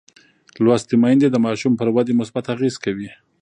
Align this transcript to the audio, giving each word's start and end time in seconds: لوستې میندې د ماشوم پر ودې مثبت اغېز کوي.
لوستې 0.63 0.95
میندې 1.03 1.27
د 1.31 1.37
ماشوم 1.45 1.73
پر 1.79 1.87
ودې 1.95 2.13
مثبت 2.21 2.45
اغېز 2.53 2.75
کوي. 2.83 3.09